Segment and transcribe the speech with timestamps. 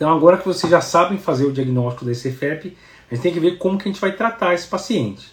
[0.00, 2.76] Então agora que vocês já sabem fazer o diagnóstico da ECFEP,
[3.10, 5.32] a gente tem que ver como que a gente vai tratar esse paciente.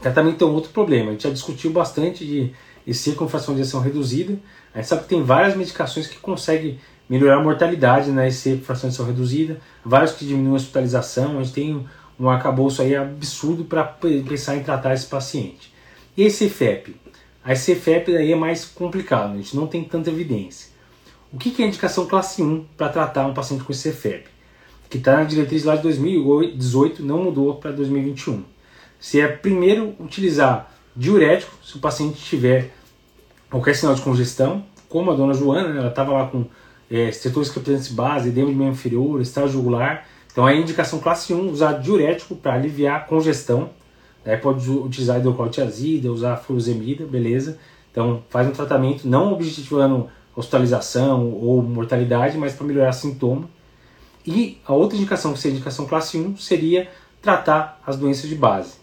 [0.00, 2.50] Também tem um outro problema, a gente já discutiu bastante de
[2.86, 4.38] EC com fração de ação reduzida,
[4.72, 8.64] a gente sabe que tem várias medicações que conseguem melhorar a mortalidade na EC com
[8.64, 11.86] fração de ação reduzida, vários que diminuem a hospitalização, a gente tem
[12.18, 15.74] um arcabouço aí absurdo para pensar em tratar esse paciente.
[16.16, 16.96] E a ECFEP?
[17.44, 20.77] A ECFEP daí é mais complicado, a gente não tem tanta evidência.
[21.30, 24.24] O que é a indicação classe 1 para tratar um paciente com ECFEP?
[24.88, 28.42] Que está na diretriz lá de 2018, não mudou para 2021.
[28.98, 32.72] Se é primeiro utilizar diurético, se o paciente tiver
[33.50, 36.46] qualquer sinal de congestão, como a dona Joana, né, ela estava lá com
[36.90, 40.06] é, setores captantes base, edema de membro inferior, estágio jugular.
[40.32, 43.68] Então a indicação classe 1 usar diurético para aliviar congestão.
[44.24, 47.58] Aí pode utilizar hidroclorotiazida, usar furosemida, beleza.
[47.92, 50.08] Então faz um tratamento não objetivando
[50.38, 53.48] hospitalização ou mortalidade, mas para melhorar sintoma.
[54.26, 56.88] E a outra indicação, que seria a indicação classe 1, seria
[57.20, 58.74] tratar as doenças de base.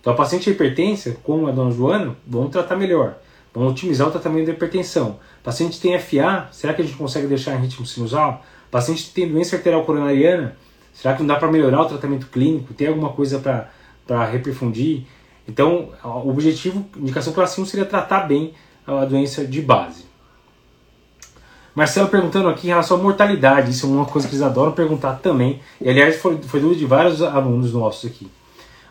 [0.00, 3.18] Então a paciente hipertensa, como a dona Joana, vamos tratar melhor.
[3.54, 5.18] Vamos otimizar o tratamento da hipertensão.
[5.42, 8.44] Paciente tem FA, será que a gente consegue deixar em ritmo sinusal?
[8.70, 10.56] Paciente tem doença arterial coronariana,
[10.92, 12.74] será que não dá para melhorar o tratamento clínico?
[12.74, 15.04] Tem alguma coisa para reperfundir?
[15.46, 18.54] Então, o objetivo, indicação classe 1 seria tratar bem
[18.86, 20.04] a doença de base.
[21.74, 25.14] Marcelo perguntando aqui em relação à mortalidade, isso é uma coisa que eles adoram perguntar
[25.14, 28.30] também, e aliás foi, foi dúvida de vários alunos nossos aqui.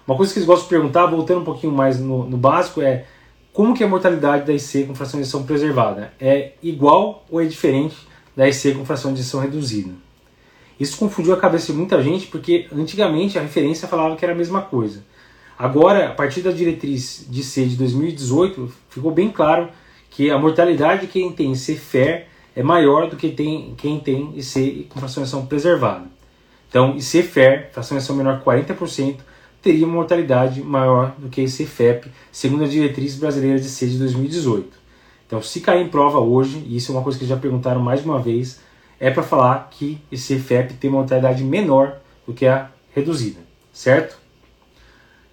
[0.05, 3.05] Uma coisa que eles gostam de perguntar, voltando um pouquinho mais no, no básico, é
[3.53, 6.11] como que é a mortalidade da IC com fração de injeção preservada?
[6.19, 7.95] É igual ou é diferente
[8.35, 9.91] da IC com fração de injeção reduzida?
[10.77, 14.37] Isso confundiu a cabeça de muita gente porque antigamente a referência falava que era a
[14.37, 15.05] mesma coisa.
[15.57, 19.69] Agora, a partir da diretriz de C de 2018, ficou bem claro
[20.09, 24.87] que a mortalidade de quem tem FER é maior do que tem, quem tem IC
[24.89, 26.05] com injeção preservada.
[26.69, 29.17] Então, IC FER, fração de injeção menor que 40%,
[29.61, 33.97] teria uma mortalidade maior do que esse FEP, segundo a diretriz brasileira de C de
[33.97, 34.77] 2018.
[35.25, 38.01] Então, se cair em prova hoje, e isso é uma coisa que já perguntaram mais
[38.01, 38.59] de uma vez,
[38.99, 41.97] é para falar que esse FEP tem uma mortalidade menor
[42.27, 43.39] do que a reduzida,
[43.71, 44.17] certo?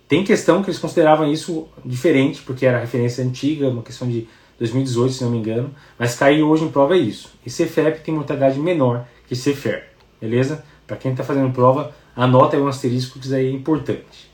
[0.08, 4.28] Tem questão que eles consideravam isso diferente, porque era referência antiga, uma questão de
[4.60, 7.32] 2018, se não me engano, mas cair hoje em prova é isso.
[7.44, 9.88] Esse FEP tem mortalidade menor que CFER,
[10.20, 10.62] beleza?
[10.86, 14.30] Para quem está fazendo prova, anota aí um asterisco que isso aí é importante.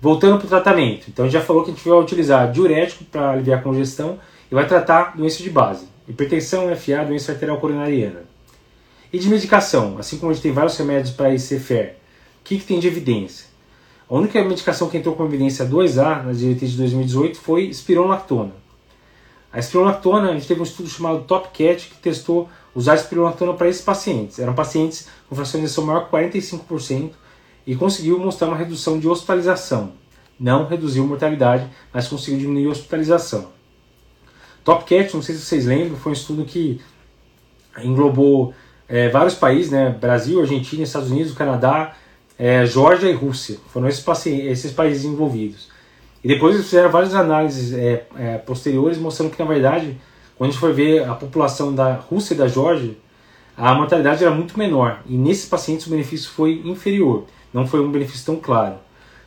[0.00, 3.58] Voltando para o tratamento, então já falou que a gente vai utilizar diurético para aliviar
[3.58, 4.18] a congestão
[4.50, 8.22] e vai tratar doença de base, hipertensão, FA, doença arterial coronariana.
[9.10, 11.94] E de medicação, assim como a gente tem vários remédios para ICFR,
[12.40, 13.46] o que, que tem de evidência?
[14.08, 18.67] A única medicação que entrou com evidência 2A na diretriz de 2018 foi espironolactona.
[19.52, 23.82] A espironolactona, a gente teve um estudo chamado TopCat que testou usar espironolactona para esses
[23.82, 24.38] pacientes.
[24.38, 27.12] Eram pacientes com injeção maior que 45%
[27.66, 29.92] e conseguiu mostrar uma redução de hospitalização.
[30.38, 33.48] Não reduziu mortalidade, mas conseguiu diminuir a hospitalização.
[34.64, 36.80] TopCat, não sei se vocês lembram, foi um estudo que
[37.82, 38.52] englobou
[38.86, 39.90] é, vários países, né?
[39.90, 41.96] Brasil, Argentina, Estados Unidos, Canadá,
[42.38, 43.58] é, Geórgia e Rússia.
[43.72, 45.68] Foram esses, esses países envolvidos.
[46.28, 49.96] Depois eles fizeram várias análises é, é, posteriores mostrando que, na verdade,
[50.36, 52.98] quando a gente for ver a população da Rússia e da Geórgia,
[53.56, 55.00] a mortalidade era muito menor.
[55.06, 57.24] E nesses pacientes o benefício foi inferior.
[57.50, 58.74] Não foi um benefício tão claro.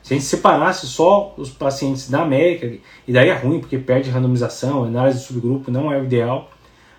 [0.04, 2.72] Se a gente separasse só os pacientes da América,
[3.08, 6.52] e daí é ruim, porque perde randomização, análise de subgrupo não é o ideal.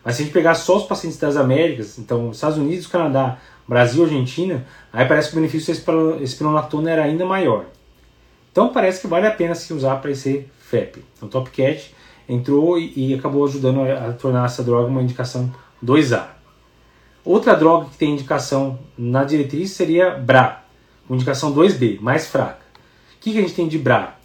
[0.04, 3.38] Mas se a gente pegar só os pacientes das Américas, então Estados Unidos, Canadá,
[3.68, 7.66] Brasil, Argentina, aí parece que o benefício da espironolactona era ainda maior.
[8.52, 11.02] Então parece que vale a pena se usar para esse FEP.
[11.16, 11.94] Então TopCat
[12.28, 15.52] entrou e, acabou ajudando a, tornar essa droga uma indicação
[15.84, 16.26] 2A.
[17.24, 20.62] Outra droga que tem indicação na diretriz seria BRA,
[21.08, 22.62] com indicação 2B, mais fraca.
[23.16, 24.16] O que, que a gente tem de BRA?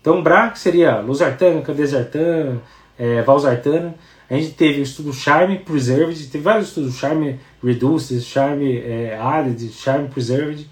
[0.00, 2.62] Então BRA que seria losartana, candesartana,
[2.98, 3.94] é, valsartana.
[4.30, 9.72] A gente teve o estudo Charme Preserved, teve vários estudos, Charme Reduced, Charme é, Added,
[9.72, 10.68] Charme Preserved.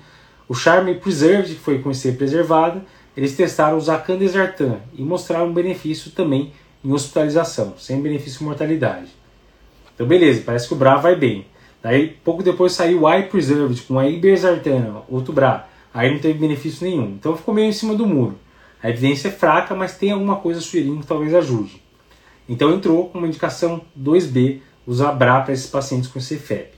[0.49, 2.83] O Charme Preserved, que foi com esse preservado,
[3.17, 6.53] eles testaram usar candesartan e mostraram benefício também
[6.85, 9.09] em hospitalização, sem benefício de mortalidade.
[9.95, 11.47] Então, beleza, parece que o BRA vai bem.
[11.83, 15.67] Daí, pouco depois saiu o iPreserved com a ibersartana, outro BRA.
[15.93, 17.17] Aí não teve benefício nenhum.
[17.19, 18.39] Então ficou meio em cima do muro.
[18.83, 21.83] A evidência é fraca, mas tem alguma coisa sugerindo que talvez ajude.
[22.49, 26.71] Então entrou com uma indicação 2B, usar BRA para esses pacientes com CFEP.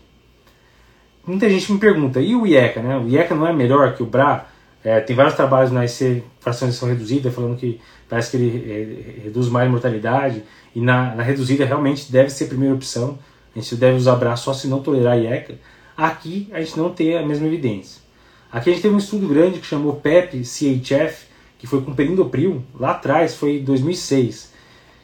[1.27, 2.83] Muita gente me pergunta, e o IECA?
[2.83, 2.97] Né?
[2.97, 4.47] O IECA não é melhor que o BRA?
[4.85, 9.49] É, tem vários trabalhos na IC de reduzida falando que parece que ele é, reduz
[9.49, 10.43] mais mortalidade
[10.75, 13.19] e na, na, reduzida realmente deve ser a primeira opção.
[13.55, 15.55] A gente deve usar braço só se não tolerar IECA.
[15.97, 18.03] Aqui a gente não tem a mesma evidência.
[18.51, 21.27] Aqui a gente teve um estudo grande que chamou PEP-CHF,
[21.59, 24.53] que foi com perindopril, lá atrás, foi em 2006,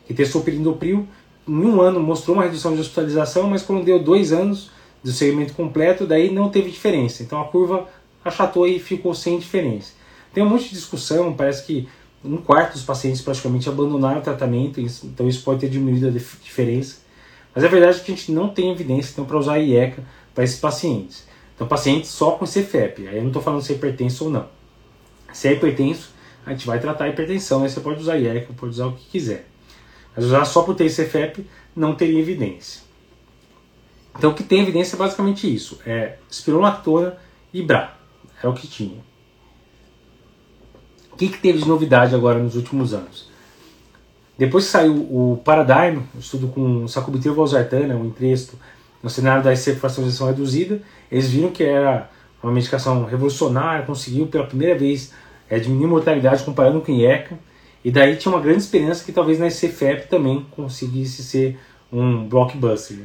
[0.07, 1.07] que testou perindopril,
[1.47, 4.71] em um ano mostrou uma redução de hospitalização, mas quando deu dois anos
[5.03, 7.23] do segmento completo, daí não teve diferença.
[7.23, 7.87] Então a curva
[8.25, 9.93] achatou e ficou sem diferença.
[10.33, 11.89] Tem um monte de discussão, parece que
[12.25, 16.99] um quarto dos pacientes praticamente abandonaram o tratamento, então isso pode ter diminuído a diferença.
[17.55, 20.05] Mas a verdade é que a gente não tem evidência então, para usar a IECA
[20.35, 21.27] para esses pacientes.
[21.55, 24.47] Então, pacientes só com CFEP, aí eu não estou falando se é hipertenso ou não.
[25.33, 26.11] Se é hipertenso,
[26.47, 29.05] a gente vai tratar a hipertensão, aí você pode usar IECA, pode usar o que
[29.07, 29.49] quiser.
[30.15, 31.45] Mas usar só por ter CFEP
[31.75, 32.83] não teria evidência.
[34.17, 37.17] Então, o que tem evidência é basicamente isso: é espirulactona
[37.53, 37.98] e BRA.
[38.43, 38.99] É o que tinha.
[41.13, 43.29] O que, que teve de novidade agora nos últimos anos?
[44.39, 48.57] Depois que saiu o Paradigm, o estudo com sacubitril valsartana, o entresto,
[49.03, 50.81] no cenário da fração de injeção reduzida,
[51.11, 52.09] eles viram que era
[52.43, 55.13] uma medicação revolucionária, conseguiu pela primeira vez
[55.51, 57.37] é, diminuir mortalidade comparando com IECA,
[57.85, 61.59] e daí tinha uma grande esperança que talvez na ICFEP também conseguisse ser
[61.93, 62.99] um blockbuster.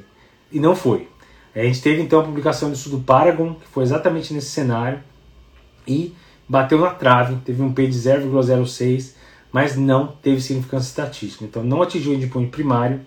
[0.51, 1.07] E não foi.
[1.55, 4.99] A gente teve então a publicação do estudo Paragon, que foi exatamente nesse cenário,
[5.87, 6.13] e
[6.47, 9.13] bateu na trave, teve um P de 0,06,
[9.51, 11.43] mas não teve significância estatística.
[11.43, 13.01] Então não atingiu o endpoint primário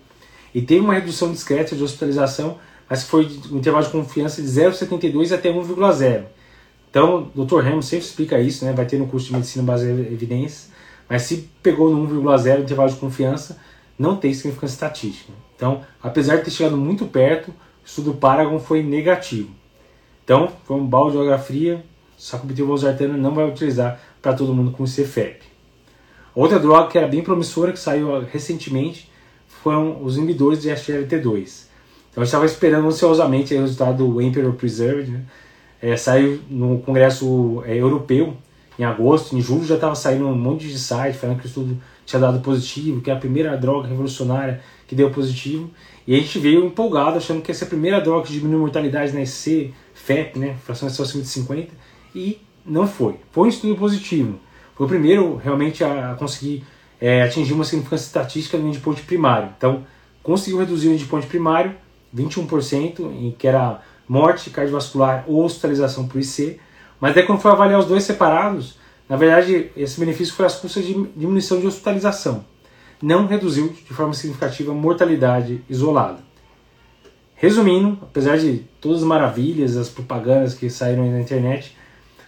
[0.53, 2.57] e teve uma redução discreta de hospitalização,
[2.89, 6.23] mas foi um intervalo de confiança de 0,72 até 1,0.
[6.89, 7.59] Então, o Dr.
[7.59, 8.73] Hamilton sempre explica isso, né?
[8.73, 10.71] vai ter no curso de medicina baseada em evidências,
[11.09, 13.59] mas se pegou no 1,0 intervalo de confiança,
[13.99, 15.31] não tem significância estatística.
[15.55, 17.53] Então, apesar de ter chegado muito perto, o
[17.85, 19.49] estudo Paragon foi negativo.
[20.23, 21.83] Então, foi um balde de água fria,
[22.17, 25.41] sacubitril/valsartana não vai utilizar para todo mundo com CFEP.
[26.35, 29.09] Outra droga que era bem promissora, que saiu recentemente,
[29.63, 31.67] foram os inibidores de SGLT2.
[32.11, 35.21] Então eu estava esperando ansiosamente o resultado do Emperor Preserved, né?
[35.81, 38.35] é, saiu no Congresso é, Europeu
[38.77, 41.77] em agosto, em julho já estava saindo um monte de site falando que o estudo
[42.05, 45.69] tinha dado positivo, que é a primeira droga revolucionária que deu positivo,
[46.05, 49.11] e a gente veio empolgado achando que essa é a primeira droga que diminui mortalidade
[49.13, 51.71] na EC, FEP, né, fração de 50,
[52.13, 53.15] e não foi.
[53.31, 54.39] Foi um estudo positivo.
[54.75, 56.63] Foi o primeiro realmente a conseguir
[56.99, 59.49] é, atingir uma significância estatística no endpoint primário.
[59.57, 59.85] Então,
[60.21, 61.75] conseguiu reduzir o endpoint primário
[62.15, 66.59] 21%, em que era morte cardiovascular ou hospitalização por IC,
[66.99, 68.77] mas daí quando foi avaliar os dois separados,
[69.07, 72.45] na verdade esse benefício foi às custas de diminuição de hospitalização.
[73.01, 76.19] Não reduziu de forma significativa a mortalidade isolada.
[77.35, 81.76] Resumindo, apesar de todas as maravilhas, as propagandas que saíram na internet,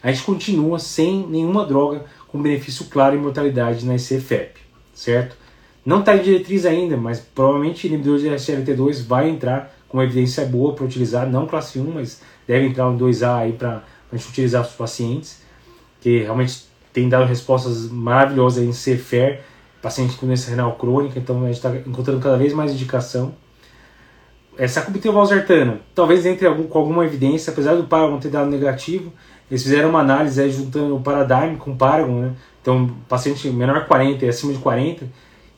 [0.02, 4.60] a gente continua sem nenhuma droga com benefício claro em mortalidade na ICFEP,
[4.94, 5.36] certo?
[5.86, 10.46] Não está em diretriz ainda, mas provavelmente inibidor de SLT2 vai entrar com uma evidência
[10.46, 14.30] boa para utilizar, não classe 1, mas deve entrar um 2A aí para a gente
[14.30, 15.42] utilizar os pacientes,
[16.00, 19.42] que realmente tem dado respostas maravilhosas em CFER,
[19.82, 23.34] paciente com doença renal crônica, então a gente está encontrando cada vez mais indicação.
[24.58, 29.14] Essa cubitril valsartana, talvez entre algum, com alguma evidência, apesar do Paragon ter dado negativo,
[29.50, 32.32] eles fizeram uma análise aí, juntando o Paradigm com o Paragon, né?
[32.62, 35.08] Então, paciente menor 40 e acima de 40,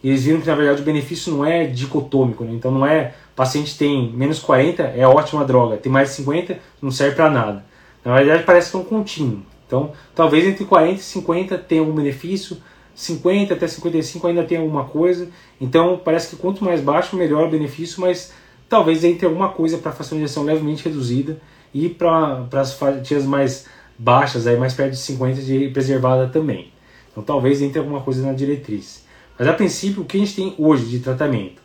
[0.03, 2.53] e eles viram que na verdade o benefício não é dicotômico, né?
[2.53, 6.91] então não é paciente tem menos 40 é ótima droga, tem mais de 50 não
[6.91, 7.65] serve para nada.
[8.03, 9.43] Na verdade parece que é um contínuo.
[9.67, 12.57] Então talvez entre 40 e 50 tenha algum benefício,
[12.95, 15.29] 50 até 55 ainda tem alguma coisa.
[15.59, 18.33] Então parece que quanto mais baixo melhor o benefício, mas
[18.67, 21.39] talvez entre alguma coisa para fazer uma injeção levemente reduzida
[21.73, 23.67] e para as fatias mais
[24.01, 26.71] baixas, aí mais perto de 50 de preservada também.
[27.11, 29.05] Então talvez entre alguma coisa na diretriz.
[29.37, 31.61] Mas a princípio, o que a gente tem hoje de tratamento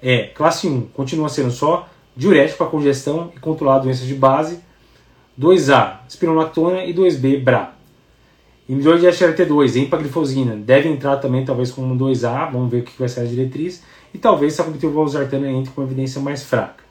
[0.00, 4.60] é classe 1, continua sendo só diurético para congestão e controlar doenças de base,
[5.38, 7.72] 2A, espironolactona e 2B, BRA.
[8.68, 13.08] Inibidor de SLT2, empaglifosina, deve entrar também talvez como 2A, vamos ver o que vai
[13.08, 13.82] ser a diretriz,
[14.14, 16.84] e talvez sacubitril/valsartana entre com evidência mais fraca.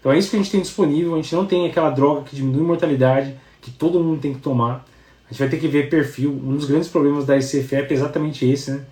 [0.00, 2.34] Então é isso que a gente tem disponível, a gente não tem aquela droga que
[2.34, 3.34] diminui mortalidade,
[3.68, 4.86] que todo mundo tem que tomar.
[5.26, 6.30] A gente vai ter que ver perfil.
[6.30, 8.84] Um dos grandes problemas da ICFEP é exatamente esse, né?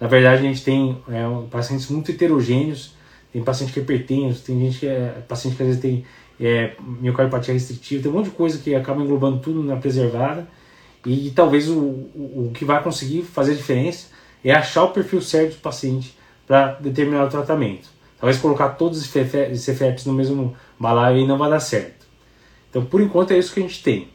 [0.00, 2.94] Na verdade, a gente tem é, pacientes muito heterogêneos.
[3.32, 6.04] Tem paciente que é hipertenso, tem gente que é paciente que às vezes tem
[6.40, 10.46] é, miocardiopatia restritiva, tem um monte de coisa que acaba englobando tudo na preservada.
[11.04, 14.08] E, e talvez o, o, o, que vai conseguir fazer a diferença
[14.44, 17.88] é achar o perfil certo do paciente para determinar o tratamento.
[18.20, 22.06] Talvez colocar todos os CFEPs no mesmo balaio e não vai dar certo.
[22.70, 24.08] Então, por enquanto, é isso que a gente tem.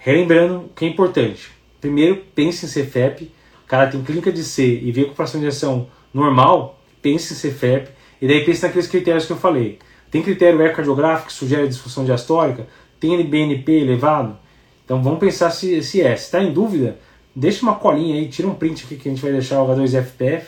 [0.00, 1.50] Relembrando o que é importante.
[1.80, 3.30] Primeiro, pense em CFEP
[3.70, 7.88] cara tem clínica de C e vê com fração de injeção normal, pense em CFEP,
[8.20, 9.78] e daí pense naqueles critérios que eu falei.
[10.10, 12.66] Tem critério ecocardiográfico que sugere disfunção diastólica?
[12.98, 14.36] tem BNP elevado?
[14.84, 16.16] Então vamos pensar se, se é.
[16.16, 16.98] Se está em dúvida,
[17.34, 20.42] deixa uma colinha aí, tira um print aqui que a gente vai deixar o H2FPF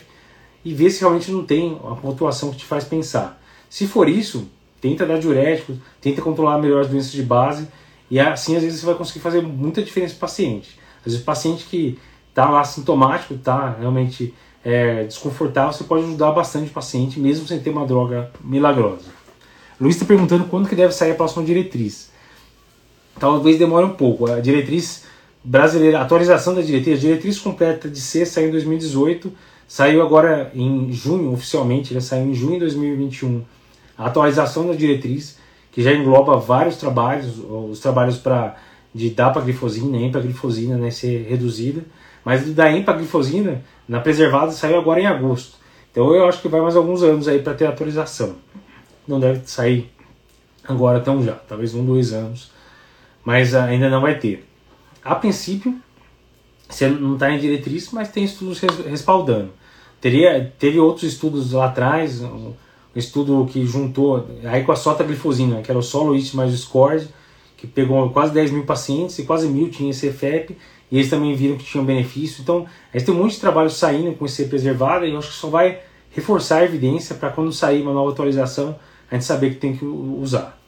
[0.65, 3.41] e vê se realmente não tem a pontuação que te faz pensar.
[3.71, 7.69] Se for isso, tenta dar diurético, tenta controlar melhor as doenças de base
[8.13, 10.79] e assim às vezes você vai conseguir fazer muita diferença para o paciente.
[10.99, 16.31] Às vezes o paciente que está lá sintomático, está realmente é, desconfortável, você pode ajudar
[16.33, 19.07] bastante o paciente mesmo sem ter uma droga milagrosa.
[19.81, 22.11] Luiz está perguntando quando que deve sair a próxima diretriz.
[23.19, 24.31] Talvez demore um pouco.
[24.31, 25.05] A diretriz
[25.43, 29.33] brasileira, a atualização da diretriz, a diretriz completa de C saiu em 2018,
[29.67, 33.43] saiu agora em junho oficialmente, já saiu em junho de 2021
[33.97, 35.39] a atualização da diretriz,
[35.73, 38.57] que já engloba vários trabalhos, os trabalhos para
[38.95, 41.83] de dapaglifosina, empaglifosina né, ser reduzida,
[42.23, 45.57] mas da empaglifosina na preservada saiu agora em agosto.
[45.91, 48.37] Então eu acho que vai mais alguns anos aí para ter atualização.
[49.09, 49.91] Não deve sair
[50.69, 52.51] agora tão já, talvez um, dois anos,
[53.25, 54.47] mas ainda não vai ter.
[55.03, 55.75] A princípio,
[56.69, 59.51] você não está em diretriz, mas tem estudos respaldando.
[60.01, 62.23] Teria, teve outros estudos lá atrás,
[62.95, 67.09] estudo que juntou aí com a sotaglifosina, que era o soloist mais o SCORD,
[67.57, 70.57] que pegou quase 10 mil pacientes e quase mil tinham CFEP,
[70.91, 72.43] e eles também viram que tinham benefício.
[72.43, 75.29] Então, a gente tem um monte de trabalho saindo com esse preservado, e eu acho
[75.29, 75.81] que só vai
[76.11, 78.79] reforçar a evidência para quando sair uma nova atualização,
[79.11, 80.59] a gente saber que tem que usar.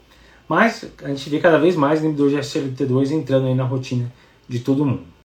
[0.48, 4.12] Mas a gente vê cada vez mais inibidor de SLT2 entrando aí na rotina
[4.48, 5.04] de todo mundo.